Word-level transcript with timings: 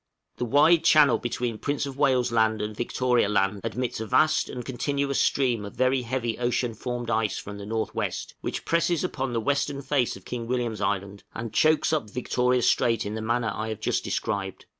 The 0.37 0.45
wide 0.45 0.83
channel 0.83 1.19
between 1.19 1.59
Prince 1.59 1.85
of 1.85 1.95
Wales' 1.95 2.31
Land 2.31 2.59
and 2.59 2.75
Victoria 2.75 3.29
Land 3.29 3.61
admits 3.63 3.99
a 3.99 4.07
vast 4.07 4.49
and 4.49 4.65
continuous 4.65 5.21
stream 5.21 5.63
of 5.63 5.75
very 5.75 6.01
heavy 6.01 6.39
ocean 6.39 6.73
formed 6.73 7.11
ice 7.11 7.37
from 7.37 7.57
the 7.57 7.65
N.W., 7.65 8.09
which 8.41 8.65
presses 8.65 9.03
upon 9.03 9.31
the 9.31 9.39
western 9.39 9.83
face 9.83 10.15
of 10.15 10.25
King 10.25 10.47
William's 10.47 10.81
Island, 10.81 11.23
and 11.35 11.53
chokes 11.53 11.93
up 11.93 12.09
Victoria 12.09 12.63
Strait 12.63 13.05
in 13.05 13.13
the 13.13 13.21
manner 13.21 13.51
I 13.53 13.67
have 13.69 13.79
just 13.79 14.03
described. 14.03 14.65